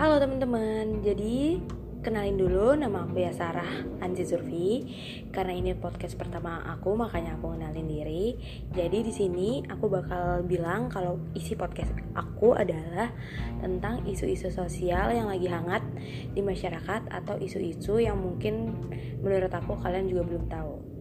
Halo 0.00 0.16
teman-teman, 0.16 1.04
jadi 1.04 1.60
kenalin 2.00 2.40
dulu 2.40 2.72
nama 2.72 3.04
aku 3.04 3.20
ya 3.20 3.36
Sarah 3.36 3.84
Anzi 4.00 4.24
Zurfi. 4.24 4.80
Karena 5.28 5.52
ini 5.52 5.76
podcast 5.76 6.16
pertama 6.16 6.64
aku, 6.64 6.96
makanya 6.96 7.36
aku 7.36 7.52
kenalin 7.52 7.84
diri. 7.84 8.32
Jadi 8.72 9.04
di 9.04 9.12
sini 9.12 9.60
aku 9.68 9.92
bakal 9.92 10.40
bilang 10.48 10.88
kalau 10.88 11.20
isi 11.36 11.52
podcast 11.52 11.92
aku 12.16 12.56
adalah 12.56 13.12
tentang 13.60 14.00
isu-isu 14.08 14.48
sosial 14.48 15.12
yang 15.12 15.28
lagi 15.28 15.52
hangat 15.52 15.84
di 16.32 16.40
masyarakat 16.40 17.12
atau 17.12 17.36
isu-isu 17.36 18.00
yang 18.00 18.16
mungkin 18.24 18.72
menurut 19.20 19.52
aku 19.52 19.76
kalian 19.84 20.08
juga 20.08 20.24
belum 20.24 20.48
tahu 20.48 20.99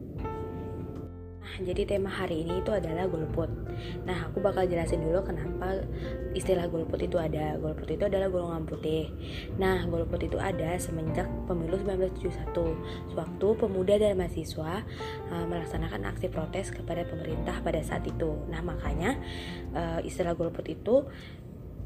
jadi 1.57 1.83
tema 1.83 2.13
hari 2.13 2.45
ini 2.45 2.61
itu 2.61 2.69
adalah 2.69 3.09
golput. 3.09 3.49
Nah, 4.05 4.29
aku 4.29 4.39
bakal 4.39 4.69
jelasin 4.69 5.01
dulu 5.01 5.25
kenapa 5.25 5.81
istilah 6.37 6.69
golput 6.69 7.01
itu 7.01 7.17
ada. 7.17 7.57
Golput 7.57 7.89
itu 7.89 8.03
adalah 8.05 8.29
golongan 8.29 8.63
putih. 8.69 9.09
Nah, 9.57 9.83
golput 9.89 10.21
itu 10.21 10.37
ada 10.37 10.77
semenjak 10.77 11.25
pemilu 11.49 11.75
1971, 11.81 13.11
sewaktu 13.11 13.47
pemuda 13.57 13.95
dan 13.97 14.15
mahasiswa 14.19 14.85
uh, 15.33 15.45
melaksanakan 15.49 16.05
aksi 16.13 16.29
protes 16.29 16.69
kepada 16.69 17.03
pemerintah 17.09 17.57
pada 17.65 17.81
saat 17.81 18.05
itu. 18.05 18.37
Nah, 18.47 18.61
makanya 18.61 19.17
uh, 19.73 19.99
istilah 20.05 20.37
golput 20.37 20.69
itu 20.69 21.03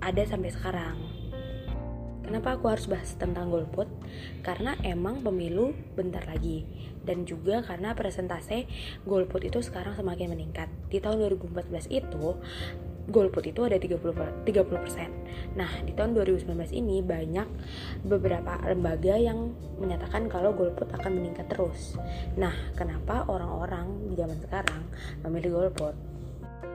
ada 0.03 0.21
sampai 0.27 0.51
sekarang. 0.51 1.22
Kenapa 2.23 2.55
aku 2.55 2.71
harus 2.71 2.87
bahas 2.87 3.11
tentang 3.19 3.51
golput? 3.51 3.91
Karena 4.47 4.79
emang 4.81 5.19
pemilu 5.21 5.75
bentar 5.93 6.23
lagi 6.23 6.63
dan 7.03 7.27
juga 7.27 7.59
karena 7.67 7.91
presentase 7.93 8.63
golput 9.03 9.43
itu 9.43 9.59
sekarang 9.59 9.93
semakin 9.99 10.31
meningkat. 10.31 10.71
Di 10.87 11.03
tahun 11.03 11.19
2014 11.35 11.91
itu 11.91 12.39
golput 13.11 13.43
itu 13.43 13.67
ada 13.67 13.75
30 13.75 14.47
30%. 14.47 15.59
Nah, 15.59 15.71
di 15.83 15.91
tahun 15.91 16.15
2019 16.15 16.71
ini 16.71 17.03
banyak 17.03 17.47
beberapa 18.07 18.55
lembaga 18.63 19.19
yang 19.19 19.51
menyatakan 19.75 20.31
kalau 20.31 20.55
golput 20.55 20.87
akan 20.95 21.19
meningkat 21.19 21.51
terus. 21.51 21.99
Nah, 22.39 22.55
kenapa 22.79 23.27
orang-orang 23.27 24.07
di 24.07 24.15
zaman 24.15 24.39
sekarang 24.39 24.87
memilih 25.27 25.59
golput? 25.59 26.12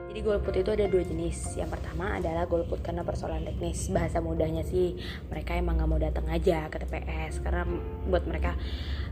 Jadi 0.09 0.19
golput 0.25 0.53
itu 0.57 0.69
ada 0.73 0.89
dua 0.89 1.03
jenis. 1.05 1.53
Yang 1.53 1.77
pertama 1.77 2.17
adalah 2.17 2.49
golput 2.49 2.81
karena 2.81 3.05
persoalan 3.05 3.45
teknis. 3.45 3.93
Bahasa 3.93 4.17
mudahnya 4.19 4.65
sih 4.65 4.97
mereka 5.29 5.53
emang 5.53 5.77
nggak 5.77 5.89
mau 5.89 6.01
datang 6.01 6.25
aja 6.33 6.65
ke 6.67 6.81
TPS 6.81 7.45
karena 7.45 7.63
buat 8.09 8.25
mereka 8.25 8.57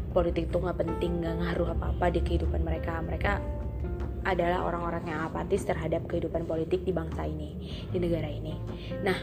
politik 0.10 0.50
itu 0.50 0.58
nggak 0.58 0.78
penting, 0.82 1.22
nggak 1.22 1.36
ngaruh 1.38 1.78
apa-apa 1.78 2.10
di 2.10 2.26
kehidupan 2.26 2.66
mereka. 2.66 2.98
Mereka 3.06 3.32
adalah 4.28 4.68
orang-orang 4.68 5.08
yang 5.08 5.20
apatis 5.30 5.64
terhadap 5.64 6.04
kehidupan 6.10 6.44
politik 6.44 6.84
di 6.84 6.92
bangsa 6.92 7.24
ini, 7.24 7.56
di 7.94 7.98
negara 8.02 8.28
ini. 8.28 8.60
Nah, 9.06 9.16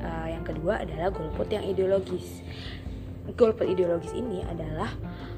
uh, 0.00 0.26
yang 0.32 0.46
kedua 0.46 0.80
adalah 0.80 1.12
golput 1.12 1.50
yang 1.52 1.66
ideologis. 1.66 2.40
Golput 3.34 3.66
ideologis 3.66 4.14
ini 4.14 4.40
adalah 4.46 4.94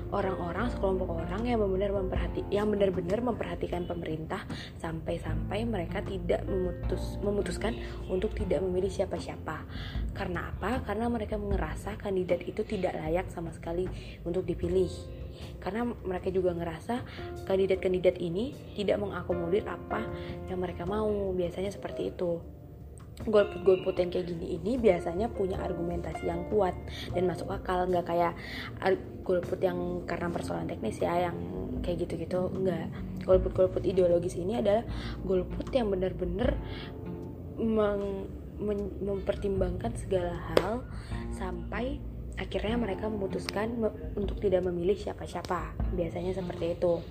orang-orang 0.08 0.72
sekelompok 0.72 1.10
orang 1.12 1.44
yang 1.44 1.60
benar-benar 1.60 1.92
memperhati 1.92 2.40
yang 2.48 2.66
benar-benar 2.72 3.20
memperhatikan 3.20 3.84
pemerintah 3.84 4.44
sampai-sampai 4.80 5.68
mereka 5.68 6.00
tidak 6.00 6.44
memutus 6.48 7.20
memutuskan 7.20 7.76
untuk 8.08 8.32
tidak 8.32 8.64
memilih 8.64 8.88
siapa-siapa. 8.88 9.64
Karena 10.16 10.50
apa? 10.50 10.80
Karena 10.84 11.06
mereka 11.12 11.36
merasa 11.36 11.94
kandidat 12.00 12.40
itu 12.44 12.64
tidak 12.64 12.96
layak 12.96 13.28
sama 13.28 13.52
sekali 13.52 13.84
untuk 14.24 14.48
dipilih. 14.48 14.90
Karena 15.62 15.86
mereka 15.86 16.34
juga 16.34 16.50
ngerasa 16.50 17.04
kandidat-kandidat 17.46 18.18
ini 18.18 18.74
tidak 18.74 18.98
mengakomodir 18.98 19.62
apa 19.70 20.02
yang 20.50 20.58
mereka 20.58 20.82
mau. 20.82 21.30
Biasanya 21.30 21.70
seperti 21.70 22.10
itu 22.10 22.57
golput-golput 23.26 23.98
yang 23.98 24.10
kayak 24.14 24.30
gini 24.30 24.60
ini 24.62 24.78
biasanya 24.78 25.26
punya 25.26 25.58
argumentasi 25.58 26.30
yang 26.30 26.46
kuat 26.52 26.74
dan 27.10 27.26
masuk 27.26 27.50
akal. 27.50 27.88
Nggak 27.90 28.06
kayak 28.06 28.34
golput 29.26 29.58
yang 29.58 30.06
karena 30.06 30.30
persoalan 30.30 30.70
teknis 30.70 31.02
ya 31.02 31.30
yang 31.30 31.36
kayak 31.82 32.06
gitu-gitu. 32.06 32.46
Nggak. 32.52 32.86
Golput-golput 33.26 33.82
ideologis 33.84 34.38
ini 34.38 34.62
adalah 34.62 34.86
golput 35.26 35.68
yang 35.74 35.90
benar-benar 35.90 36.56
meng, 37.58 38.30
mempertimbangkan 39.02 39.92
segala 39.98 40.34
hal 40.54 40.86
sampai 41.34 41.98
akhirnya 42.38 42.78
mereka 42.78 43.10
memutuskan 43.10 43.74
untuk 44.14 44.38
tidak 44.38 44.62
memilih 44.62 44.94
siapa-siapa. 44.94 45.74
Biasanya 45.94 46.38
seperti 46.38 46.78
itu 46.78 47.02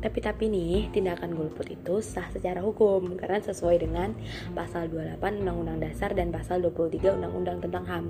tapi-tapi 0.00 0.48
nih, 0.48 0.88
tindakan 0.92 1.36
golput 1.36 1.68
itu 1.68 2.00
sah 2.00 2.26
secara 2.32 2.64
hukum 2.64 3.20
karena 3.20 3.40
sesuai 3.40 3.84
dengan 3.84 4.16
pasal 4.56 4.88
28 4.88 5.20
Undang-Undang 5.44 5.78
Dasar 5.84 6.16
dan 6.16 6.32
pasal 6.32 6.64
23 6.64 7.20
Undang-Undang 7.20 7.68
tentang 7.68 7.84
HAM. 7.84 8.06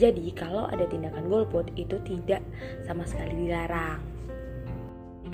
Jadi, 0.00 0.32
kalau 0.32 0.64
ada 0.64 0.88
tindakan 0.88 1.28
golput 1.28 1.68
itu 1.76 2.00
tidak 2.04 2.40
sama 2.88 3.04
sekali 3.04 3.44
dilarang 3.44 4.13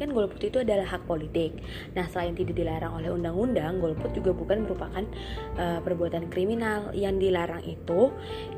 kan 0.01 0.09
golput 0.17 0.41
itu 0.41 0.65
adalah 0.65 0.89
hak 0.97 1.05
politik. 1.05 1.61
Nah, 1.93 2.09
selain 2.09 2.33
tidak 2.33 2.57
dilarang 2.57 2.97
oleh 2.97 3.13
undang-undang, 3.13 3.77
golput 3.85 4.17
juga 4.17 4.33
bukan 4.33 4.65
merupakan 4.65 5.05
uh, 5.61 5.85
perbuatan 5.85 6.33
kriminal. 6.33 6.89
Yang 6.97 7.29
dilarang 7.29 7.63
itu 7.69 8.09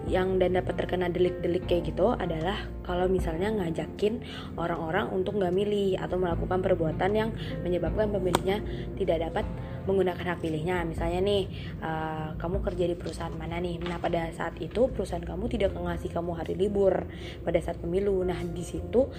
yang 0.07 0.39
dan 0.39 0.55
dapat 0.55 0.79
terkena 0.79 1.11
delik-delik 1.11 1.67
kayak 1.67 1.91
gitu 1.91 2.15
adalah 2.15 2.71
kalau 2.87 3.11
misalnya 3.11 3.51
ngajakin 3.51 4.23
orang-orang 4.55 5.11
untuk 5.11 5.43
nggak 5.43 5.51
milih 5.51 5.99
atau 5.99 6.23
melakukan 6.23 6.63
perbuatan 6.63 7.11
yang 7.11 7.31
menyebabkan 7.67 8.15
pemilihnya 8.15 8.63
tidak 8.95 9.27
dapat 9.31 9.45
menggunakan 9.87 10.35
hak 10.35 10.39
pilihnya. 10.39 10.87
Misalnya 10.87 11.21
nih, 11.27 11.43
uh, 11.83 12.39
kamu 12.39 12.63
kerja 12.63 12.85
di 12.87 12.95
perusahaan 12.95 13.35
mana 13.35 13.59
nih? 13.59 13.83
Nah, 13.83 13.99
pada 13.99 14.31
saat 14.31 14.55
itu 14.63 14.87
perusahaan 14.91 15.23
kamu 15.23 15.51
tidak 15.51 15.75
ngasih 15.75 16.11
kamu 16.15 16.31
hari 16.39 16.55
libur 16.55 16.95
pada 17.43 17.59
saat 17.59 17.83
pemilu. 17.83 18.23
Nah, 18.23 18.39
di 18.47 18.63
situ 18.63 19.11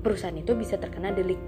perusahaan 0.00 0.36
itu 0.36 0.54
bisa 0.54 0.78
terkena 0.78 1.10
delik 1.14 1.38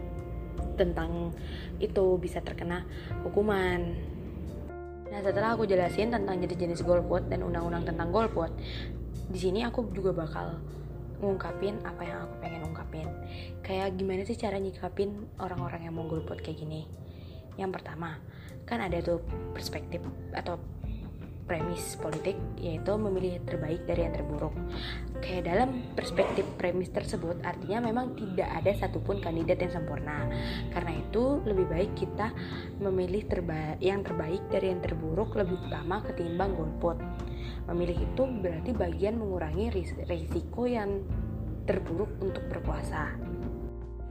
tentang 0.77 1.35
itu 1.79 2.17
bisa 2.17 2.41
terkena 2.41 2.85
hukuman. 3.25 3.97
Nah, 5.11 5.21
setelah 5.27 5.59
aku 5.59 5.67
jelasin 5.67 6.15
tentang 6.15 6.39
jenis-jenis 6.39 6.87
golput 6.87 7.27
dan 7.27 7.43
undang-undang 7.43 7.83
tentang 7.83 8.15
golput, 8.15 8.55
di 9.27 9.39
sini 9.39 9.67
aku 9.67 9.91
juga 9.91 10.15
bakal 10.15 10.63
ngungkapin 11.21 11.83
apa 11.85 12.03
yang 12.07 12.19
aku 12.25 12.35
pengen 12.41 12.63
ungkapin. 12.65 13.09
Kayak 13.61 13.99
gimana 13.99 14.23
sih 14.25 14.39
cara 14.39 14.57
nyikapin 14.57 15.29
orang-orang 15.43 15.91
yang 15.91 15.95
mau 15.99 16.07
golput 16.09 16.41
kayak 16.41 16.63
gini? 16.63 16.87
Yang 17.59 17.83
pertama, 17.83 18.17
kan 18.65 18.81
ada 18.81 19.03
tuh 19.03 19.21
perspektif 19.53 20.01
atau 20.33 20.57
premis 21.51 21.99
politik 21.99 22.39
yaitu 22.63 22.95
memilih 22.95 23.43
terbaik 23.43 23.83
dari 23.83 24.07
yang 24.07 24.15
terburuk. 24.15 24.55
Kayak 25.19 25.51
dalam 25.51 25.83
perspektif 25.99 26.47
premis 26.55 26.95
tersebut 26.95 27.43
artinya 27.43 27.91
memang 27.91 28.15
tidak 28.15 28.47
ada 28.55 28.71
satupun 28.79 29.19
kandidat 29.19 29.59
yang 29.59 29.83
sempurna. 29.83 30.31
Karena 30.71 30.95
itu 30.95 31.43
lebih 31.43 31.67
baik 31.67 31.99
kita 31.99 32.31
memilih 32.79 33.27
terba 33.27 33.75
yang 33.83 34.07
terbaik 34.07 34.47
dari 34.47 34.71
yang 34.71 34.79
terburuk 34.79 35.35
lebih 35.35 35.59
utama 35.67 35.99
ketimbang 36.07 36.55
golput. 36.55 37.03
Memilih 37.67 37.99
itu 37.99 38.23
berarti 38.23 38.71
bagian 38.71 39.19
mengurangi 39.19 39.75
risiko 40.07 40.71
yang 40.71 41.03
terburuk 41.67 42.15
untuk 42.23 42.47
berkuasa. 42.47 43.30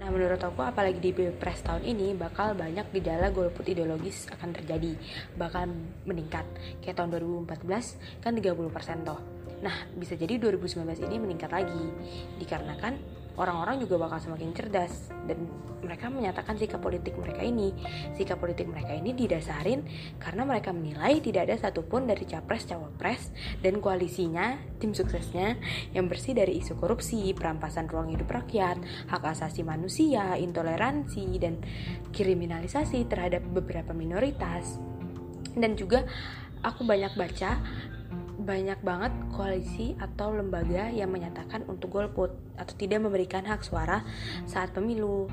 Nah, 0.09 0.17
menurut 0.17 0.41
aku 0.41 0.65
apalagi 0.65 0.97
di 0.97 1.13
Pilpres 1.13 1.61
tahun 1.61 1.85
ini 1.85 2.17
bakal 2.17 2.57
banyak 2.57 2.89
gejala 2.97 3.29
golput 3.29 3.61
ideologis 3.69 4.25
akan 4.33 4.57
terjadi, 4.57 4.97
bakal 5.37 5.69
meningkat. 6.09 6.49
Kayak 6.81 6.97
tahun 6.97 7.21
2014 7.45 8.17
kan 8.17 8.33
30% 8.33 9.05
toh. 9.05 9.21
Nah, 9.61 9.85
bisa 9.93 10.17
jadi 10.17 10.41
2019 10.41 11.05
ini 11.05 11.21
meningkat 11.21 11.53
lagi 11.53 11.85
dikarenakan 12.41 12.97
orang-orang 13.37 13.83
juga 13.83 13.99
bakal 14.01 14.17
semakin 14.23 14.49
cerdas. 14.55 15.11
Dan 15.29 15.45
mereka 15.79 16.11
menyatakan 16.11 16.59
sikap 16.59 16.83
politik 16.83 17.15
mereka 17.17 17.41
ini. 17.41 17.73
Sikap 18.13 18.37
politik 18.37 18.67
mereka 18.69 18.93
ini 18.93 19.15
didasarin 19.15 19.83
karena 20.21 20.43
mereka 20.45 20.75
menilai 20.75 21.17
tidak 21.23 21.49
ada 21.49 21.55
satupun 21.57 22.05
dari 22.05 22.27
capres 22.27 22.67
cawapres 22.67 23.31
dan 23.63 23.79
koalisinya 23.79 24.59
tim 24.77 24.91
suksesnya 24.91 25.57
yang 25.95 26.11
bersih 26.11 26.35
dari 26.35 26.59
isu 26.59 26.77
korupsi 26.77 27.31
perampasan 27.33 27.87
ruang 27.87 28.11
hidup 28.11 28.29
rakyat 28.29 28.77
hak 29.09 29.23
asasi 29.23 29.65
manusia 29.65 30.35
intoleransi 30.35 31.25
dan 31.39 31.57
kriminalisasi 32.11 33.07
terhadap 33.07 33.41
beberapa 33.49 33.95
minoritas. 33.95 34.77
Dan 35.55 35.73
juga 35.79 36.05
aku 36.61 36.83
banyak 36.83 37.15
baca 37.15 37.59
banyak 38.49 38.81
banget 38.81 39.13
koalisi 39.37 39.93
atau 40.01 40.33
lembaga 40.33 40.89
yang 40.89 41.13
menyatakan 41.13 41.69
untuk 41.69 41.93
golput 41.93 42.33
atau 42.57 42.73
tidak 42.73 43.05
memberikan 43.05 43.45
hak 43.45 43.61
suara 43.61 44.01
saat 44.49 44.73
pemilu. 44.73 45.29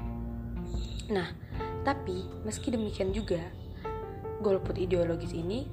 Nah, 1.09 1.33
tapi 1.81 2.29
meski 2.45 2.69
demikian 2.69 3.17
juga, 3.17 3.41
golput 4.45 4.77
ideologis 4.77 5.33
ini 5.33 5.65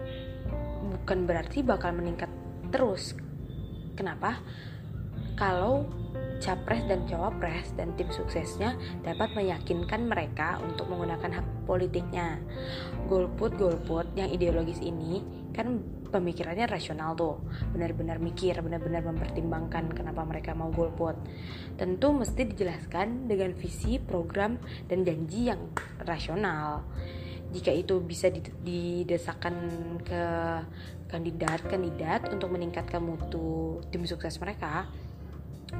bukan 0.87 1.27
berarti 1.27 1.59
bakal 1.67 1.91
meningkat 1.91 2.31
terus. 2.71 3.11
Kenapa? 3.99 4.39
kalau 5.33 5.89
capres 6.43 6.83
dan 6.91 7.07
cawapres 7.07 7.71
dan 7.79 7.95
tim 7.95 8.11
suksesnya 8.11 8.75
dapat 9.07 9.31
meyakinkan 9.31 10.11
mereka 10.11 10.59
untuk 10.59 10.91
menggunakan 10.91 11.39
hak 11.39 11.47
politiknya. 11.63 12.43
Golput-golput 13.07 14.11
yang 14.19 14.27
ideologis 14.27 14.83
ini 14.83 15.23
kan 15.55 15.79
pemikirannya 16.11 16.69
rasional 16.69 17.15
tuh, 17.17 17.41
benar-benar 17.71 18.21
mikir, 18.21 18.59
benar-benar 18.59 19.01
mempertimbangkan 19.01 19.89
kenapa 19.95 20.21
mereka 20.27 20.51
mau 20.53 20.69
golput. 20.69 21.17
Tentu 21.79 22.13
mesti 22.13 22.45
dijelaskan 22.45 23.25
dengan 23.25 23.55
visi, 23.57 23.97
program, 23.97 24.59
dan 24.85 25.01
janji 25.01 25.49
yang 25.49 25.73
rasional. 26.05 26.85
Jika 27.53 27.69
itu 27.73 28.01
bisa 28.01 28.29
didesakkan 28.65 29.53
ke 30.01 30.23
kandidat-kandidat 31.09 32.33
untuk 32.33 32.49
meningkatkan 32.49 33.01
mutu 33.01 33.77
tim 33.93 34.05
sukses 34.09 34.41
mereka, 34.41 34.89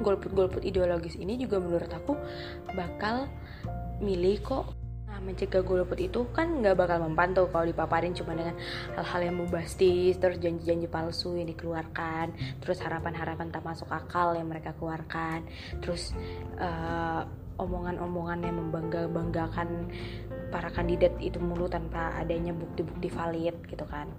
golput-golput 0.02 0.64
ideologis 0.66 1.14
ini 1.14 1.38
juga 1.38 1.62
menurut 1.62 1.90
aku 1.90 2.18
bakal 2.74 3.30
milih 4.02 4.42
kok. 4.42 4.74
Nah 5.06 5.22
mencegah 5.22 5.62
golput 5.62 5.98
itu 6.02 6.26
kan 6.34 6.50
nggak 6.58 6.74
bakal 6.74 6.98
mempan 7.06 7.30
tuh 7.30 7.46
kalau 7.46 7.62
dipaparin 7.70 8.10
cuma 8.16 8.34
dengan 8.34 8.58
hal-hal 8.98 9.30
yang 9.30 9.36
mubastis 9.38 10.18
terus 10.18 10.42
janji-janji 10.42 10.90
palsu 10.90 11.38
yang 11.38 11.46
dikeluarkan 11.46 12.34
terus 12.58 12.82
harapan-harapan 12.82 13.46
tak 13.54 13.62
masuk 13.62 13.86
akal 13.94 14.34
yang 14.34 14.50
mereka 14.50 14.74
keluarkan 14.74 15.46
terus 15.78 16.10
uh, 16.58 17.22
omongan-omongan 17.62 18.42
yang 18.42 18.56
membangga-banggakan 18.58 19.86
para 20.50 20.70
kandidat 20.74 21.14
itu 21.22 21.38
mulu 21.38 21.70
tanpa 21.70 22.14
adanya 22.18 22.50
bukti-bukti 22.50 23.10
valid 23.10 23.54
gitu 23.70 23.86
kan 23.86 24.10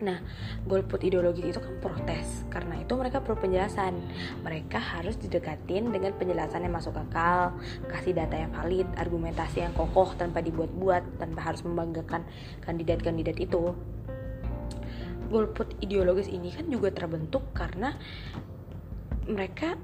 Nah, 0.00 0.16
golput 0.64 1.04
ideologis 1.04 1.52
itu 1.52 1.60
kan 1.60 1.76
protes. 1.80 2.48
Karena 2.48 2.80
itu 2.80 2.92
mereka 2.96 3.20
perlu 3.20 3.36
penjelasan. 3.36 4.00
Mereka 4.40 4.80
harus 4.80 5.20
didekatin 5.20 5.92
dengan 5.92 6.16
penjelasan 6.16 6.64
yang 6.64 6.72
masuk 6.72 6.96
akal, 6.96 7.52
kasih 7.88 8.16
data 8.16 8.36
yang 8.36 8.52
valid, 8.56 8.88
argumentasi 8.96 9.60
yang 9.60 9.76
kokoh 9.76 10.16
tanpa 10.16 10.40
dibuat-buat, 10.40 11.20
tanpa 11.20 11.40
harus 11.52 11.60
membanggakan 11.68 12.24
kandidat-kandidat 12.64 13.36
itu. 13.36 13.76
Golput 15.28 15.76
ideologis 15.84 16.26
ini 16.26 16.50
kan 16.50 16.66
juga 16.66 16.90
terbentuk 16.90 17.52
karena 17.54 17.94
mereka 19.28 19.78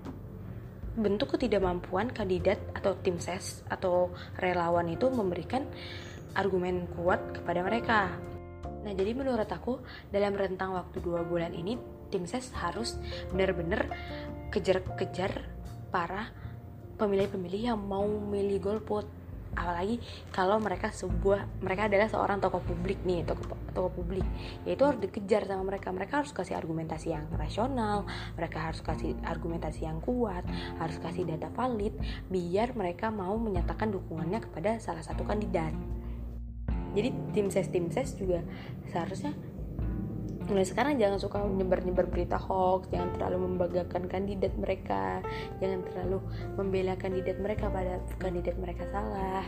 bentuk 0.97 1.37
ketidakmampuan 1.37 2.09
kandidat 2.09 2.57
atau 2.73 2.97
tim 3.05 3.21
ses 3.21 3.61
atau 3.69 4.11
relawan 4.41 4.89
itu 4.89 5.13
memberikan 5.13 5.69
argumen 6.33 6.89
kuat 6.97 7.21
kepada 7.37 7.61
mereka 7.61 8.17
Nah, 8.87 8.94
jadi 8.94 9.19
menurut 9.19 9.50
aku 9.50 9.83
dalam 10.15 10.38
rentang 10.38 10.71
waktu 10.79 11.03
dua 11.03 11.27
bulan 11.27 11.50
ini 11.50 11.75
tim 12.06 12.23
ses 12.23 12.55
harus 12.55 12.94
benar-benar 13.35 13.91
kejar-kejar 14.55 15.43
para 15.91 16.31
pemilih-pemilih 16.94 17.75
yang 17.75 17.81
mau 17.83 18.06
milih 18.06 18.62
golput. 18.62 19.11
Apalagi 19.56 19.99
kalau 20.31 20.61
mereka 20.61 20.93
sebuah 20.93 21.65
mereka 21.65 21.88
adalah 21.91 22.06
seorang 22.06 22.38
tokoh 22.38 22.61
publik 22.62 23.03
nih 23.03 23.27
tokoh 23.27 23.59
tokoh 23.75 23.91
publik. 23.91 24.23
Yaitu 24.62 24.87
harus 24.87 25.03
dikejar 25.03 25.50
sama 25.50 25.67
mereka. 25.67 25.91
Mereka 25.91 26.23
harus 26.23 26.31
kasih 26.31 26.55
argumentasi 26.55 27.11
yang 27.11 27.27
rasional 27.35 28.06
mereka 28.39 28.71
harus 28.71 28.85
kasih 28.85 29.17
argumentasi 29.25 29.89
yang 29.89 29.99
kuat 30.05 30.44
harus 30.77 31.00
kasih 31.00 31.25
data 31.25 31.49
valid 31.56 31.97
biar 32.29 32.77
mereka 32.77 33.09
mau 33.09 33.35
menyatakan 33.41 33.91
dukungannya 33.91 34.44
kepada 34.44 34.77
salah 34.77 35.03
satu 35.03 35.25
kandidat 35.25 35.73
jadi 36.96 37.12
tim 37.37 37.52
ses 37.52 37.69
tim 37.69 37.93
ses 37.93 38.16
juga 38.16 38.40
seharusnya 38.88 39.37
mulai 40.46 40.62
sekarang 40.62 40.94
jangan 40.94 41.19
suka 41.19 41.43
nyebar-nyebar 41.43 42.06
berita 42.06 42.38
hoax, 42.38 42.87
jangan 42.94 43.10
terlalu 43.19 43.50
membanggakan 43.50 44.06
kandidat 44.06 44.54
mereka, 44.54 45.19
jangan 45.58 45.82
terlalu 45.90 46.22
membela 46.54 46.94
kandidat 46.94 47.37
mereka 47.43 47.66
pada 47.66 47.98
kandidat 48.22 48.54
mereka 48.54 48.87
salah. 48.94 49.43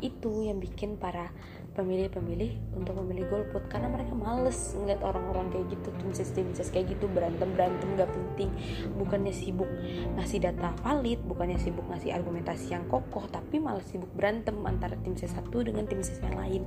Itu 0.00 0.48
yang 0.48 0.56
bikin 0.56 0.96
para 0.96 1.28
pemilih-pemilih 1.74 2.76
untuk 2.76 2.98
memilih 3.02 3.30
golput 3.30 3.64
karena 3.70 3.86
mereka 3.88 4.12
males 4.12 4.74
ngeliat 4.74 5.00
orang-orang 5.00 5.48
kayak 5.54 5.66
gitu 5.72 5.88
tim 5.96 6.10
ses 6.10 6.30
tim 6.34 6.48
kayak 6.52 6.86
gitu 6.92 7.06
berantem 7.10 7.48
berantem 7.54 7.88
gak 7.94 8.10
penting 8.10 8.50
bukannya 8.98 9.30
sibuk 9.30 9.70
ngasih 10.18 10.42
data 10.42 10.74
valid 10.82 11.22
bukannya 11.24 11.58
sibuk 11.62 11.86
ngasih 11.88 12.10
argumentasi 12.14 12.74
yang 12.74 12.84
kokoh 12.90 13.24
tapi 13.30 13.62
malah 13.62 13.82
sibuk 13.86 14.10
berantem 14.14 14.58
antara 14.66 14.98
tim 15.00 15.14
ses 15.14 15.30
satu 15.30 15.62
dengan 15.62 15.86
tim 15.86 16.02
ses 16.02 16.18
yang 16.20 16.36
lain. 16.36 16.62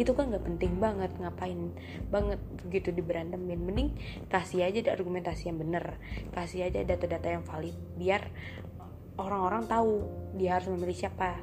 Itu 0.00 0.16
kan 0.16 0.32
gak 0.32 0.44
penting 0.44 0.80
banget 0.80 1.12
ngapain 1.20 1.72
banget 2.08 2.40
begitu 2.64 2.90
diberantemin. 2.90 3.60
Mending 3.60 3.88
kasih 4.32 4.66
aja 4.66 4.92
argumentasi 4.92 5.52
yang 5.52 5.58
bener 5.60 6.00
kasih 6.32 6.68
aja 6.68 6.82
data-data 6.82 7.28
yang 7.28 7.44
valid 7.44 7.76
biar 7.96 8.28
orang-orang 9.16 9.64
tahu 9.68 10.04
dia 10.36 10.60
harus 10.60 10.68
memilih 10.68 10.96
siapa 10.96 11.40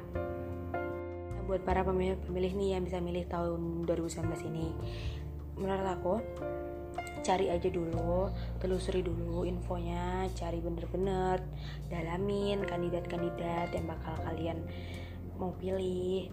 buat 1.44 1.60
para 1.64 1.84
pemilih-pemilih 1.84 2.52
nih 2.56 2.68
yang 2.76 2.82
bisa 2.88 2.98
milih 3.00 3.28
tahun 3.28 3.84
2019 3.84 4.50
ini. 4.50 4.68
Menurut 5.60 5.86
aku 5.86 6.14
cari 7.24 7.48
aja 7.48 7.68
dulu 7.72 8.28
telusuri 8.60 9.00
dulu 9.00 9.48
infonya 9.48 10.28
cari 10.36 10.60
bener-bener 10.60 11.40
dalamin 11.88 12.60
kandidat-kandidat 12.68 13.72
yang 13.72 13.88
bakal 13.88 14.12
kalian 14.28 14.60
mau 15.40 15.56
pilih. 15.56 16.28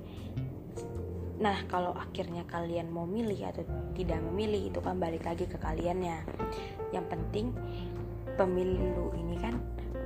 Nah 1.42 1.58
kalau 1.72 1.96
akhirnya 1.96 2.44
kalian 2.46 2.92
mau 2.92 3.08
milih 3.08 3.40
atau 3.50 3.63
tidak 3.96 4.19
memilih 4.19 4.68
itu 4.68 4.80
kan 4.84 5.00
balik 5.00 5.24
lagi 5.24 5.48
ke 5.48 5.58
kaliannya. 5.58 6.28
Yang 6.92 7.06
penting 7.08 7.56
pemilu 8.36 9.16
ini 9.16 9.36
kan 9.40 9.58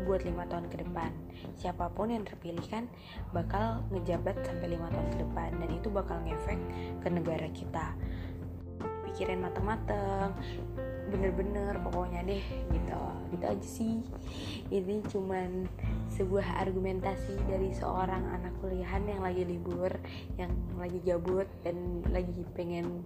buat 0.06 0.22
lima 0.24 0.46
tahun 0.46 0.70
ke 0.70 0.86
depan. 0.86 1.12
Siapa 1.58 1.92
pun 1.92 2.14
yang 2.14 2.24
terpilih 2.24 2.64
kan 2.70 2.86
bakal 3.34 3.82
ngejabat 3.90 4.38
sampai 4.46 4.78
lima 4.78 4.88
tahun 4.94 5.08
ke 5.12 5.18
depan 5.26 5.50
dan 5.58 5.70
itu 5.74 5.88
bakal 5.90 6.18
ngefek 6.24 6.60
ke 7.02 7.08
negara 7.10 7.48
kita. 7.52 7.98
Pikirin 9.10 9.42
mateng-mateng 9.42 10.38
bener-bener 11.10 11.78
pokoknya 11.82 12.22
deh 12.26 12.46
gitu. 12.70 13.02
Gitu 13.34 13.46
aja 13.46 13.68
sih. 13.68 13.96
Ini 14.70 15.02
cuman 15.10 15.66
sebuah 16.14 16.64
argumentasi 16.64 17.36
dari 17.50 17.74
seorang 17.76 18.24
anak 18.32 18.54
kuliahan 18.64 19.04
yang 19.04 19.20
lagi 19.20 19.44
libur 19.44 19.92
yang 20.40 20.54
lagi 20.80 21.02
gabut 21.04 21.50
dan 21.66 22.06
lagi 22.14 22.46
pengen 22.56 23.04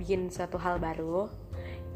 bikin 0.00 0.32
suatu 0.32 0.56
hal 0.58 0.80
baru 0.80 1.30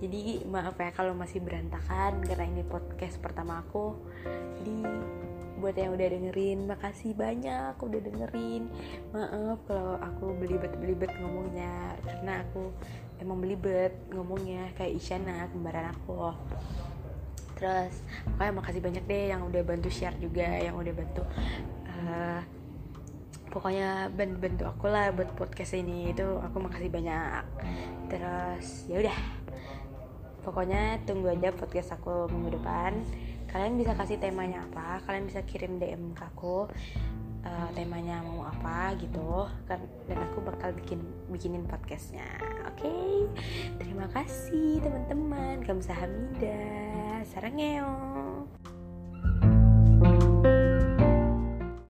jadi 0.03 0.43
maaf 0.51 0.75
ya 0.75 0.91
kalau 0.91 1.15
masih 1.15 1.39
berantakan 1.39 2.19
karena 2.27 2.45
ini 2.51 2.63
podcast 2.67 3.19
pertama 3.23 3.63
aku. 3.63 3.95
Jadi 4.59 4.83
buat 5.63 5.81
yang 5.81 5.97
udah 5.97 6.09
dengerin 6.11 6.59
makasih 6.67 7.15
banyak 7.15 7.79
udah 7.79 8.01
dengerin. 8.03 8.69
Maaf 9.15 9.63
kalau 9.71 9.97
aku 10.03 10.35
belibet-belibet 10.37 11.15
ngomongnya 11.23 11.95
karena 12.03 12.43
aku 12.43 12.75
emang 13.23 13.39
belibet 13.39 13.95
ngomongnya 14.11 14.75
kayak 14.75 14.99
Isyana 14.99 15.47
kembaran 15.55 15.95
aku. 15.95 16.35
Terus 17.55 17.95
pokoknya 18.35 18.53
makasih 18.61 18.83
banyak 18.83 19.05
deh 19.07 19.25
yang 19.31 19.47
udah 19.47 19.63
bantu 19.63 19.89
share 19.89 20.19
juga 20.19 20.59
yang 20.59 20.75
udah 20.75 20.91
bantu 20.91 21.23
uh, 21.87 22.43
pokoknya 23.55 24.11
bantu 24.11 24.67
aku 24.67 24.91
lah 24.91 25.15
buat 25.15 25.31
podcast 25.39 25.79
ini. 25.79 26.11
Itu 26.11 26.43
aku 26.43 26.67
makasih 26.67 26.91
banyak. 26.91 27.43
Terus 28.11 28.91
ya 28.91 28.99
udah 29.01 29.44
pokoknya 30.45 31.01
tunggu 31.09 31.33
aja 31.33 31.51
podcast 31.57 31.97
aku 31.97 32.29
minggu 32.29 32.61
depan. 32.61 33.01
Kalian 33.49 33.81
bisa 33.81 33.97
kasih 33.97 34.21
temanya 34.21 34.69
apa? 34.69 35.01
Kalian 35.09 35.27
bisa 35.27 35.41
kirim 35.43 35.81
DM 35.81 36.13
ke 36.13 36.23
aku 36.23 36.69
uh, 37.43 37.69
temanya 37.73 38.21
mau 38.21 38.45
apa 38.45 38.93
gitu. 39.01 39.49
Kan 39.65 39.81
dan 40.05 40.19
aku 40.31 40.45
bakal 40.45 40.77
bikin 40.77 41.01
bikinin 41.33 41.65
podcastnya. 41.65 42.29
Oke? 42.69 42.85
Okay? 42.85 43.15
terima 43.81 44.07
kasih 44.13 44.85
teman-teman. 44.85 45.65
Kamsahamnida 45.65 46.61
sarangeo 47.25 48.14